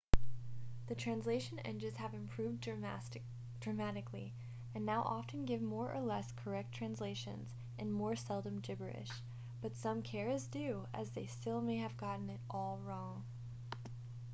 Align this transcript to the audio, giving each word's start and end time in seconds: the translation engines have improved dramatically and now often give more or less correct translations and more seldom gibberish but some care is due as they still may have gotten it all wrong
the 0.87 0.95
translation 0.95 1.59
engines 1.59 1.97
have 1.97 2.15
improved 2.15 2.67
dramatically 3.59 4.33
and 4.73 4.83
now 4.83 5.03
often 5.03 5.45
give 5.45 5.61
more 5.61 5.93
or 5.93 6.01
less 6.01 6.31
correct 6.31 6.73
translations 6.73 7.49
and 7.77 7.93
more 7.93 8.15
seldom 8.15 8.59
gibberish 8.61 9.21
but 9.61 9.75
some 9.75 10.01
care 10.01 10.31
is 10.31 10.47
due 10.47 10.87
as 10.91 11.11
they 11.11 11.27
still 11.27 11.61
may 11.61 11.77
have 11.77 11.97
gotten 11.97 12.31
it 12.31 12.39
all 12.49 12.79
wrong 12.83 13.23